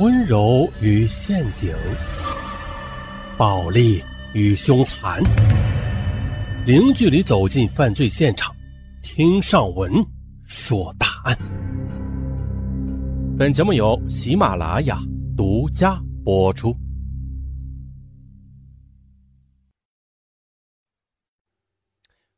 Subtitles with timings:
[0.00, 1.72] 温柔与陷阱，
[3.38, 4.02] 暴力
[4.32, 5.22] 与凶残，
[6.66, 8.52] 零距离走进犯罪现场，
[9.04, 9.92] 听上文
[10.42, 11.38] 说大案。
[13.38, 14.98] 本节目由喜马拉雅
[15.36, 16.76] 独家播出。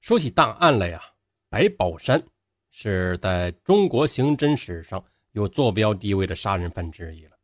[0.00, 1.02] 说起大案来呀，
[1.48, 2.22] 白宝山
[2.70, 7.39] 是在中国刑侦史上有坐标地位的杀人犯之一了。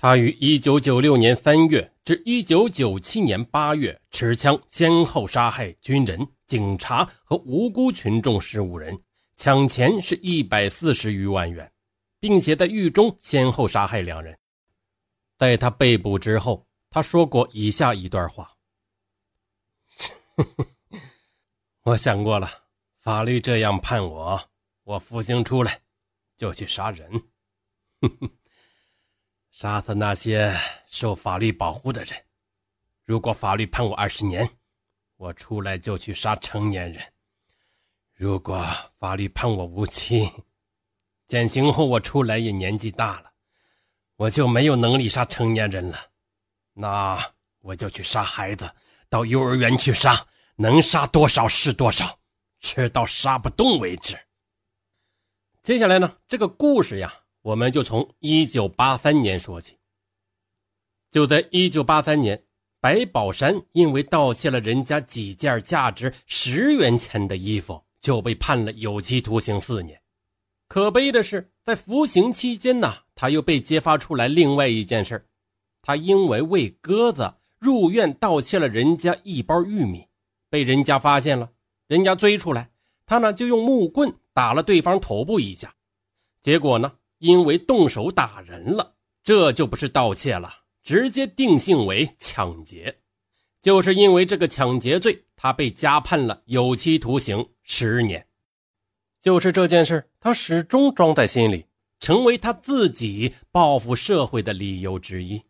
[0.00, 9.02] 他于1996年3月至1997年8月持枪先后杀害军人、警察和无辜群众十五人，
[9.34, 11.72] 抢钱是一百四十余万元，
[12.20, 14.38] 并且在狱中先后杀害两人。
[15.36, 18.52] 在他被捕之后，他说过以下一段话
[21.82, 22.48] ：“我想过了，
[23.00, 24.48] 法律这样判我，
[24.84, 25.80] 我服刑出来
[26.36, 27.10] 就去杀人。”
[28.00, 28.30] 哼哼
[29.60, 32.16] 杀死那些受法律保护的人。
[33.04, 34.48] 如果法律判我二十年，
[35.16, 37.02] 我出来就去杀成年人；
[38.14, 38.64] 如果
[39.00, 40.30] 法律判我无期，
[41.26, 43.32] 减刑后我出来也年纪大了，
[44.14, 45.98] 我就没有能力杀成年人了。
[46.74, 48.72] 那我就去杀孩子，
[49.08, 52.20] 到幼儿园去杀，能杀多少是多少，
[52.60, 54.16] 直到杀不动为止。
[55.62, 57.12] 接下来呢，这个故事呀。
[57.48, 59.78] 我们就从一九八三年说起。
[61.10, 62.44] 就在一九八三年，
[62.78, 69.98] 白宝山因为盗窃了人家几件价值十元钱的衣服，就被判了有期徒刑四年。
[70.68, 75.26] 可悲的是，在服刑期间呢，他又被揭发出来另外一件事
[75.80, 80.06] 他因为喂鸽子入院盗窃了人家一包玉米，
[80.50, 81.50] 被人家发现了，
[81.86, 82.68] 人家追出来，
[83.06, 85.74] 他呢就用木棍打了对方头部一下，
[86.42, 86.92] 结果呢。
[87.18, 93.00] 因为动手打人了，这就不是盗窃了，直接定性为抢劫。
[93.60, 98.26] 就是因为这个抢劫罪，他被加判了有期徒刑十年。
[99.20, 101.66] 就是这件事，他始终装在心里，
[101.98, 105.42] 成为他自己报复社会的理由之一。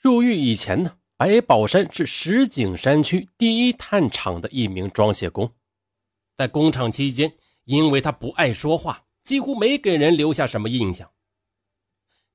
[0.00, 5.52] 入狱以前呢，白宝山是石景山区第一炭厂的一名装卸工，
[6.34, 7.34] 在工厂期间，
[7.64, 9.03] 因为他不爱说话。
[9.24, 11.10] 几乎没给人留下什么印象。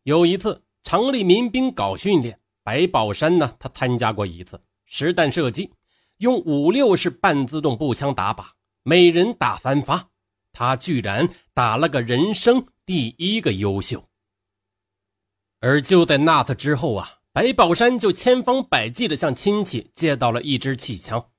[0.04, 5.72] 有一次，厂里民兵搞训练，白宝山呢，他参加过一次实弹射击，
[6.18, 8.44] 用五六式半自动步枪打靶，
[8.84, 10.10] 每人打三发，
[10.52, 14.04] 他居然打了个人生第一个优秀。
[15.60, 21.30] 而就在那次之后啊，白宝山就千方百计的向亲戚借到了一支气枪，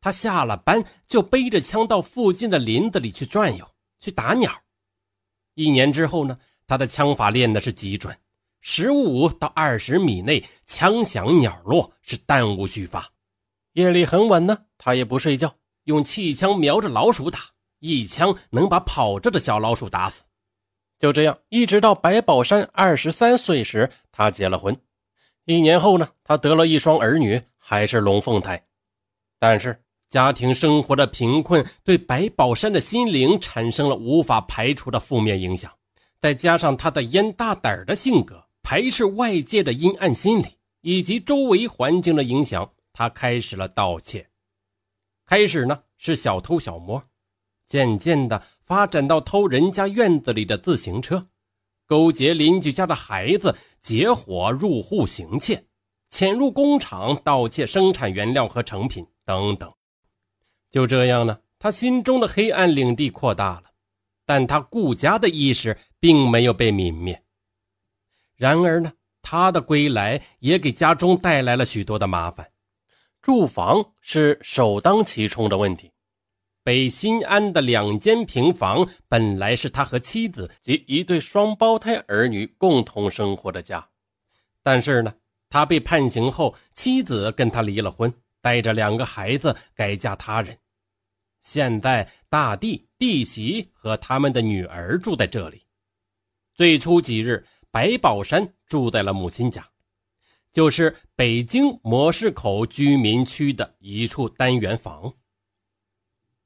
[0.00, 3.68] 他下了班就背着枪到附近的林子里去转悠，
[3.98, 4.62] 去打鸟。
[5.54, 8.16] 一年之后呢，他的枪法练的是极准，
[8.60, 13.10] 十五到二十米内枪响鸟落，是弹无虚发。
[13.72, 17.40] 夜里很晚呢，他也不睡觉，用气枪瞄着老鼠打，
[17.80, 20.22] 一枪能把跑着的小老鼠打死。
[20.98, 24.76] 就这样，一直到白宝山二十三岁时，他结了婚。
[25.44, 28.62] 一年后呢，他得了一双儿女，还是龙凤胎。
[29.38, 29.82] 但是。
[30.10, 35.72] 家庭生活的贫困对白宝山的心灵产生了无法排除的负面影响，
[36.20, 40.46] 再加上他的烟大胆儿的性格、排斥外界的阴暗心理
[40.80, 44.28] 以及周围环境的影响，他开始了盗窃。
[45.24, 47.04] 开始呢是小偷小摸，
[47.64, 51.28] 渐渐的发展到偷人家院子里的自行车，
[51.86, 55.66] 勾结邻居家的孩子结伙入户行窃，
[56.10, 59.72] 潜入工厂盗窃生产原料和成品等等。
[60.70, 63.64] 就这样呢，他心中的黑暗领地扩大了，
[64.24, 67.22] 但他顾家的意识并没有被泯灭。
[68.36, 72.50] 然而呢，他的归来也给家中带来了许多的麻烦。
[73.20, 75.90] 住房是首当其冲的问题。
[76.62, 83.88] 北新安的两间平房本来是他和妻子及一对双胞胎儿女共同生活的家，
[84.62, 85.12] 但是呢，
[85.48, 88.12] 他被判刑后，妻子跟他离了婚。
[88.40, 90.58] 带着两个孩子改嫁他人，
[91.40, 95.66] 现在大弟、弟媳和他们的女儿住在这里。
[96.54, 99.66] 最初几日，白宝山住在了母亲家，
[100.52, 105.14] 就是北京模式口居民区的一处单元房。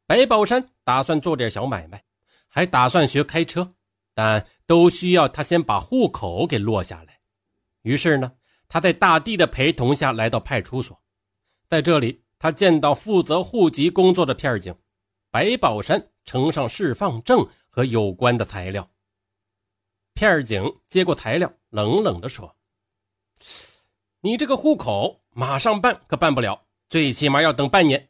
[0.06, 2.05] 白宝山打算做点小买卖，
[2.46, 3.75] 还打算学开车，
[4.12, 7.20] 但都需要他先把户口给落下来。
[7.82, 8.32] 于是呢，
[8.69, 11.02] 他在大弟的陪同下来到派出所。
[11.69, 14.77] 在这里，他见到负责户籍工作的片警
[15.31, 18.89] 白宝山，呈上释放证和有关的材料。
[20.15, 22.57] 片警接过材料，冷冷地说
[24.21, 28.09] ：“你这个户口马上办可办不了，最起码要等半年。”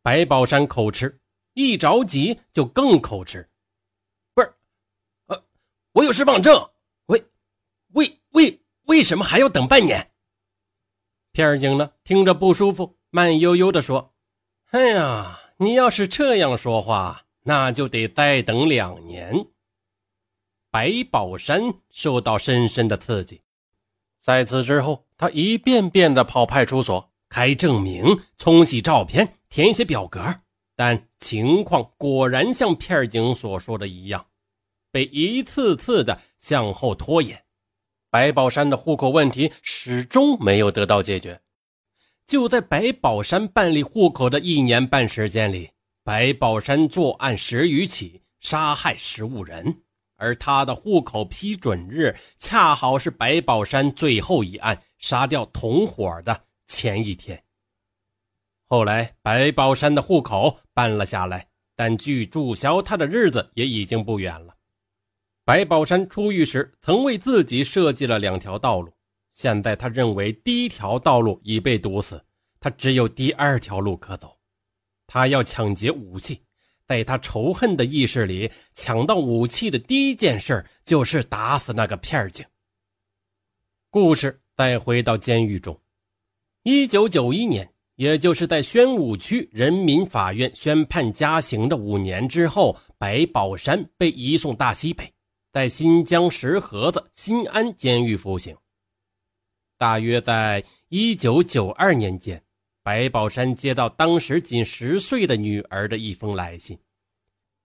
[0.00, 1.20] 白宝山口吃，
[1.52, 3.50] 一着急就更口吃。
[4.34, 4.54] 不是，
[5.26, 5.44] 呃，
[5.92, 6.70] 我有释放证，
[7.06, 7.22] 为
[7.88, 10.11] 为为为什么还要等半年？
[11.32, 14.12] 片警呢，听着不舒服，慢悠悠地说
[14.72, 19.46] ：“哎呀，你要是这样说话，那就得再等两年。”
[20.70, 23.40] 白宝山受到深深的刺激，
[24.18, 29.34] 在此之后，他一遍遍地跑派出所开证明、冲洗照片。
[29.48, 30.22] 填写表格，
[30.74, 34.26] 但情况果然像片警所说的一样，
[34.90, 37.42] 被一次次的向后拖延。
[38.12, 41.40] 白宝山的户口问题始终没有得到解决。
[42.26, 45.70] 就在白宝山办理户口的一年半时间里，
[46.04, 49.82] 白宝山作案十余起，杀害十五人，
[50.16, 56.38] 而他的户口批准日恰好是白宝山最后一案杀掉同伙的
[56.68, 57.42] 前一天。
[58.66, 64.54] 后来，白宝山的户口办了下来，但距注销他的日子也已经不远了。
[65.44, 68.92] 白宝山出狱时曾为自己设计了两条道路，
[69.32, 72.24] 现在他认为第一条道路已被堵死，
[72.60, 74.38] 他只有第二条路可走。
[75.06, 76.40] 他要抢劫武器，
[76.86, 82.46] 在他仇恨的意识里，抢到武器的第一件事就是打死那个片警。
[83.90, 85.78] 故事再回到监狱中，
[86.62, 87.68] 一九九一年。
[87.96, 95.12] 也就是在宣武区人民法院宣判加刑的五年之后，白宝山被移送大西北，
[95.52, 98.56] 在新疆石河子新安监狱服刑。
[99.76, 102.42] 大约在一九九二年间，
[102.82, 106.78] 白宝山接到当时仅十岁的女儿的一封来信，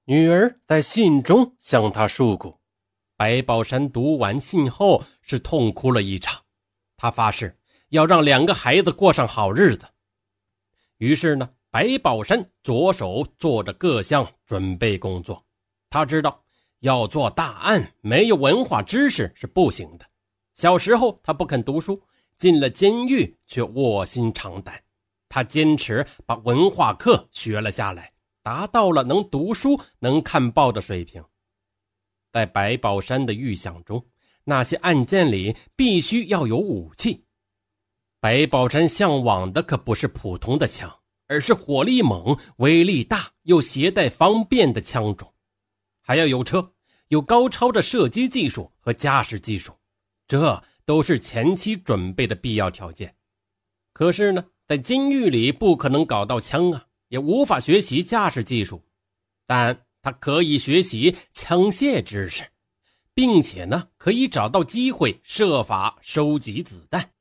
[0.04, 2.60] 女儿在信中向他诉苦。
[3.16, 6.44] 白宝山读完信后是痛哭了一场，
[6.98, 7.58] 他发誓
[7.88, 9.88] 要让两个孩子过上好日子。
[10.98, 15.46] 于是呢，白宝山着手做着各项准备工作。
[15.90, 16.44] 他知道
[16.80, 20.06] 要做大案，没有文化知识是不行的。
[20.54, 22.02] 小时候他不肯读书，
[22.38, 24.82] 进了监狱却卧薪尝胆。
[25.30, 31.24] 他坚持把文化课学了下来，达到了能读书、能看报的水平。
[32.32, 34.06] 在白宝山的预想中，
[34.44, 37.26] 那些案件里必须要有武器。
[38.20, 40.92] 白宝山向往的可不是普通的枪，
[41.28, 45.32] 而是火力猛、威力大又携带方便的枪种，
[46.08, 46.72] 还要有车，
[47.10, 49.78] 有高超的射击技术和驾驶技术，
[50.26, 53.14] 这都是前期准备的必要条件。
[53.92, 58.82] 可是呢，在监狱里不可能搞到枪啊，也无法学习驾驶技术，
[59.46, 62.50] 但他可以学习枪械知识，
[63.14, 67.12] 并且呢，可以找到机会设法收集子弹。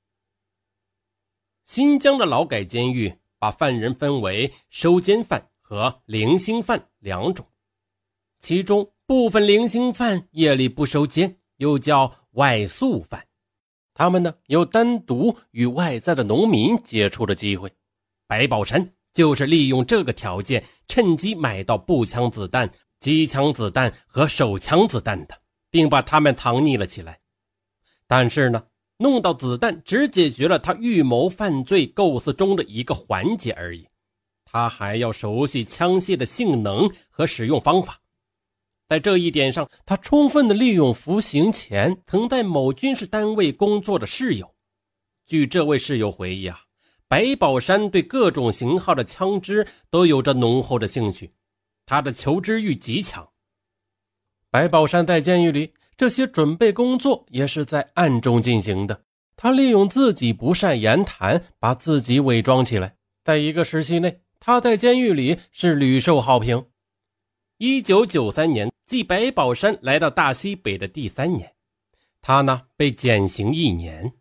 [1.65, 7.45] 新疆的劳改监狱把犯人分为收监犯和零星犯两种，
[8.47, 13.27] 其中部分零星犯夜里不收监，又叫外宿犯，
[13.93, 17.73] 他们呢有单独与外在的农民接触的机会。
[18.29, 22.71] 白宝山就是利用这个条件，趁机买到步枪子弹、
[23.01, 25.37] 机枪子弹和手枪子弹的，
[25.69, 27.19] 并把他们藏匿了起来。
[28.07, 28.63] 但是呢。
[28.99, 33.89] 弄到子弹只解决了他预谋犯罪构思中的一个环节而已，
[34.45, 38.01] 他还要熟悉枪械的性能和使用方法。
[38.89, 44.55] 在这一点上，他充分的利用服刑前曾在某军事单位工作的室友。
[45.27, 46.61] 据这位室友回忆啊，
[47.09, 51.33] 白宝山对各种型号的枪支都有着浓厚的兴趣，
[51.85, 53.29] 他的求知欲极强。
[54.51, 55.73] 白宝山在监狱里。
[55.99, 59.01] 这些准备工作也是在暗中进行的。
[59.35, 62.97] 他利用自己不善言谈，把自己伪装起来。
[63.25, 66.67] 在一个时期内，他在监狱里是屡受好评。
[67.57, 71.55] 一九九三年，继白宝山来到大西北的第三年，
[72.23, 74.15] 他呢被减刑一年，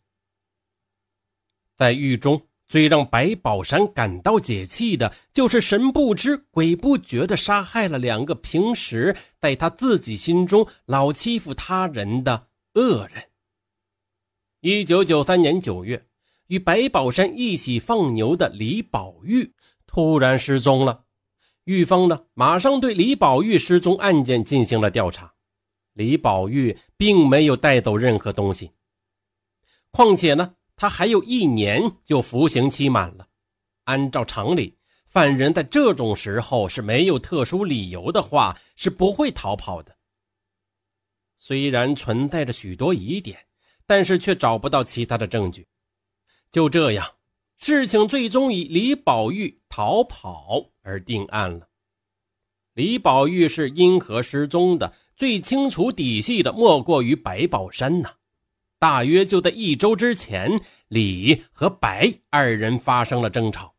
[1.78, 2.42] 在狱中。
[2.68, 13.30] 最让白宝山感到解气的，就是神不知鬼不觉地杀害了两个平时在他自己心中老欺负他人的恶人。
[14.62, 16.08] 一九九三年九月，
[16.48, 19.54] 与白宝山一起放牛的李宝玉
[19.86, 21.05] 突然失踪了。
[21.66, 25.34] 狱方呢，马上对李宝玉失踪案件进行了调查。
[25.94, 28.72] 李宝玉并没有带走任何东西，
[29.92, 30.56] 况且呢。
[30.78, 33.26] 他还有一年就服刑期满了，
[33.86, 39.96] 按照常理，犯人在这种时候是没有特殊理由的话是不会逃跑的。
[41.38, 43.40] 虽然存在着许多疑点，
[43.86, 45.66] 但是却找不到其他的证据。
[46.52, 47.10] 就这样，
[47.56, 51.68] 事情最终以李宝玉逃跑而定案了。
[52.76, 54.94] 李宝玉是因何失踪的？
[55.16, 58.16] 最清楚底细的莫过于白宝山呐。
[58.78, 63.76] 大约就在一周之前，李和白二人发生了争吵。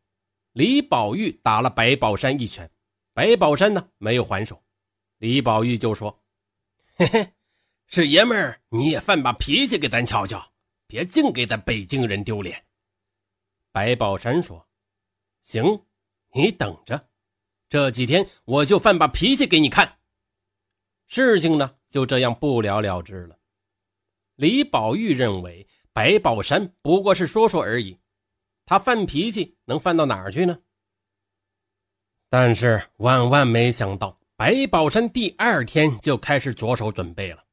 [0.51, 2.69] 李宝玉打了白宝山一拳，
[3.13, 4.61] 白宝山呢没有还手。
[5.19, 6.23] 李宝玉就说
[6.97, 7.33] ：“嘿嘿，
[7.85, 10.51] 是爷们儿，你也犯把脾气给咱瞧瞧，
[10.87, 12.65] 别净给咱北京人丢脸。”
[13.71, 14.67] 白宝山说
[15.43, 15.85] ：“行，
[16.33, 17.07] 你等着。”
[17.69, 19.97] 这几天我就犯把脾气给你看。
[21.07, 23.37] 事情呢就这样不了了之了。
[24.35, 27.97] 李宝玉认为白宝山不过是说说而已，
[28.65, 30.59] 他犯脾气能犯到哪儿去呢？
[32.29, 37.43] 但是万万没想到，白宝山第二天就开始着手准备了。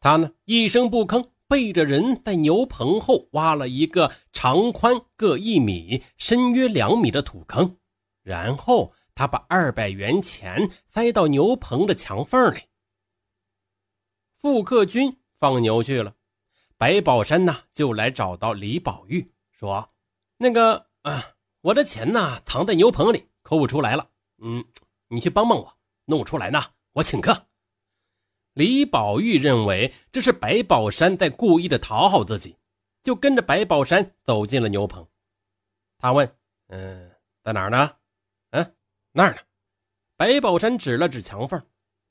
[0.00, 7.76] 他呢一声不吭，背着人在牛棚后挖了一个长宽各一米、深约两米的土坑，
[8.24, 8.92] 然后。
[9.16, 12.62] 他把二百元钱塞到牛棚的墙缝里。
[14.34, 16.16] 傅克军放牛去了，
[16.76, 19.88] 白宝山呢就来找到李宝玉，说
[20.36, 24.10] ：“那个啊，我的钱呢藏在牛棚里，抠不出来了。
[24.38, 24.64] 嗯，
[25.06, 26.60] 你去帮帮我，弄出来呢，
[26.94, 27.46] 我请客。”
[28.54, 32.56] 李宝玉认为这是白宝山在故意的讨好自己，
[33.04, 35.06] 就跟着白宝山走进了牛棚。
[35.98, 37.12] 他问：“嗯，
[37.44, 37.94] 在哪儿呢？”
[39.16, 39.38] 那儿呢？
[40.16, 41.64] 白宝山指了指墙缝，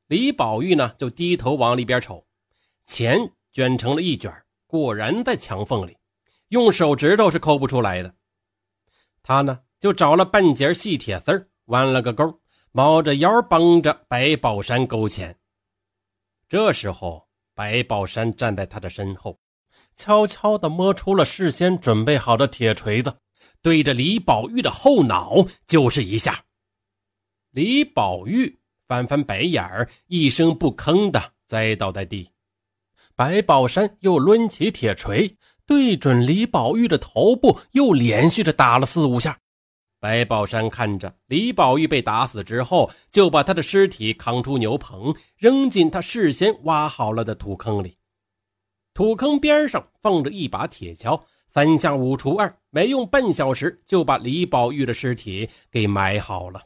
[0.08, 2.26] 李宝玉呢就低头往里边瞅，
[2.86, 4.34] 钱卷成了一卷，
[4.68, 5.98] 果然在墙缝里，
[6.48, 8.16] 用手指头是抠不出来的。
[9.22, 12.40] 他呢就找了半截细铁丝弯了个钩，
[12.72, 15.38] 猫着腰帮着白宝山勾钱。
[16.48, 19.38] 这时候，白宝山站在他的身后，
[19.94, 23.14] 悄悄地摸出了事先准备好的铁锤子，
[23.62, 26.46] 对着李宝玉的后脑就是一下。
[27.54, 28.58] 李宝玉
[28.88, 32.28] 翻翻白眼儿，一声不吭的栽倒在地。
[33.16, 39.38] 白宝山又抡起铁锤，对准李宝玉的头部，又连续的打了四五下。
[40.00, 47.98] 白宝山看着李宝玉被打死之后，就把他的尸体扛出牛棚，扔进他事先挖好了的土坑里。
[48.96, 56.60] 土坑边上放着一把铁锹，三下五除二，没用半小时就把李宝玉的尸体给埋好了。